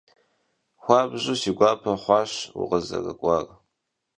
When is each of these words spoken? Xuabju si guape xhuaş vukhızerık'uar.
Xuabju 0.83 1.33
si 1.41 1.51
guape 1.57 1.91
xhuaş 2.03 2.31
vukhızerık'uar. 2.57 3.45